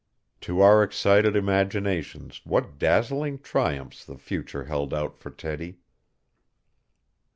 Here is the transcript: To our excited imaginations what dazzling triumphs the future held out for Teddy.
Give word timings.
To 0.39 0.61
our 0.61 0.81
excited 0.81 1.35
imaginations 1.35 2.41
what 2.43 2.79
dazzling 2.79 3.37
triumphs 3.37 4.03
the 4.03 4.17
future 4.17 4.63
held 4.63 4.95
out 4.95 5.15
for 5.19 5.29
Teddy. 5.29 5.77